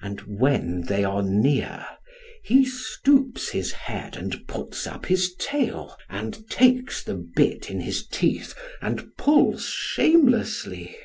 And 0.00 0.20
when 0.22 0.80
they 0.86 1.04
are 1.04 1.22
near 1.22 1.86
he 2.42 2.64
stoops 2.64 3.50
his 3.50 3.72
head 3.72 4.16
and 4.16 4.48
puts 4.48 4.86
up 4.86 5.04
his 5.04 5.34
tail, 5.34 5.98
and 6.08 6.48
takes 6.48 7.04
the 7.04 7.16
bit 7.36 7.68
in 7.70 7.80
his 7.80 8.06
teeth 8.06 8.54
and 8.80 9.14
pulls 9.18 9.66
shamelessly. 9.66 10.96